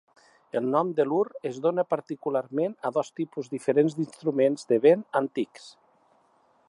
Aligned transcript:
El 0.59 0.69
nom 0.75 0.87
de 0.99 1.03
lur 1.09 1.25
es 1.49 1.59
dóna 1.65 1.85
particularment 1.91 2.73
a 2.89 2.93
dos 2.97 3.13
tipus 3.21 3.53
diferents 3.55 3.99
d'instruments 4.01 4.67
de 4.73 4.81
vent 4.87 5.05
antics. 5.21 5.69